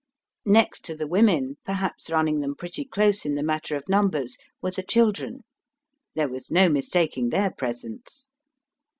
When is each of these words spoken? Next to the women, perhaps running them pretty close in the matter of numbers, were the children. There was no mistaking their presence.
Next 0.47 0.83
to 0.85 0.95
the 0.95 1.05
women, 1.05 1.57
perhaps 1.63 2.09
running 2.09 2.39
them 2.39 2.55
pretty 2.55 2.85
close 2.85 3.23
in 3.23 3.35
the 3.35 3.43
matter 3.43 3.75
of 3.75 3.87
numbers, 3.87 4.39
were 4.59 4.71
the 4.71 4.81
children. 4.81 5.43
There 6.15 6.27
was 6.27 6.49
no 6.49 6.69
mistaking 6.69 7.29
their 7.29 7.51
presence. 7.51 8.31